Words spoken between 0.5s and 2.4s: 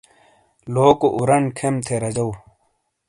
لوکو اورنڈ کھیم تھے راجو۔